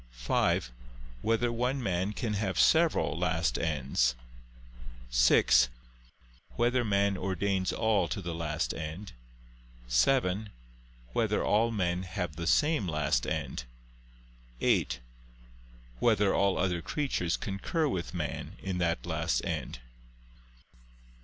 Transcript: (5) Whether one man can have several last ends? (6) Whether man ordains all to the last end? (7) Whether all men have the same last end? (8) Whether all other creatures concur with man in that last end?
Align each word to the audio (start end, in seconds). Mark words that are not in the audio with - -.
(5) 0.13 0.71
Whether 1.21 1.51
one 1.53 1.83
man 1.83 2.11
can 2.13 2.33
have 2.33 2.57
several 2.59 3.15
last 3.15 3.59
ends? 3.59 4.15
(6) 5.11 5.69
Whether 6.55 6.83
man 6.83 7.15
ordains 7.15 7.71
all 7.71 8.07
to 8.07 8.19
the 8.19 8.33
last 8.33 8.73
end? 8.73 9.11
(7) 9.87 10.49
Whether 11.13 11.45
all 11.45 11.69
men 11.69 12.01
have 12.01 12.35
the 12.35 12.47
same 12.47 12.87
last 12.87 13.27
end? 13.27 13.65
(8) 14.59 14.99
Whether 15.99 16.33
all 16.33 16.57
other 16.57 16.81
creatures 16.81 17.37
concur 17.37 17.87
with 17.87 18.11
man 18.11 18.57
in 18.63 18.79
that 18.79 19.05
last 19.05 19.45
end? 19.45 19.81